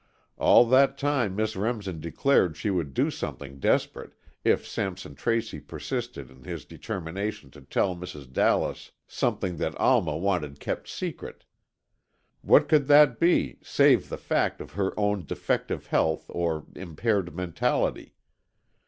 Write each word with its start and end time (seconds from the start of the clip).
At 0.39 0.63
that 0.71 0.97
time 0.97 1.35
Miss 1.35 1.55
Remsen 1.55 1.99
declared 1.99 2.57
she 2.57 2.71
would 2.71 2.95
do 2.95 3.11
something 3.11 3.59
desperate, 3.59 4.13
if 4.43 4.65
Sampson 4.67 5.13
Tracy 5.13 5.59
persisted 5.59 6.31
in 6.31 6.43
his 6.43 6.65
determination 6.65 7.51
to 7.51 7.61
tell 7.61 7.95
Mrs. 7.95 8.33
Dallas 8.33 8.93
something 9.05 9.57
that 9.57 9.75
Alma 9.79 10.17
wanted 10.17 10.59
kept 10.59 10.87
secret. 10.87 11.45
What 12.41 12.67
could 12.67 12.87
that 12.87 13.19
be, 13.19 13.59
save 13.61 14.09
the 14.09 14.17
fact 14.17 14.59
of 14.59 14.71
her 14.71 14.99
own 14.99 15.23
defective 15.23 15.85
health, 15.85 16.25
or 16.29 16.65
impaired 16.75 17.35
mentality? 17.35 18.15